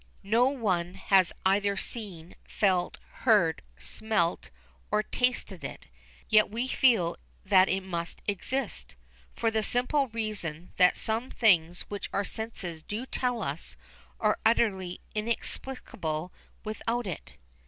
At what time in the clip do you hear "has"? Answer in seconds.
0.95-1.31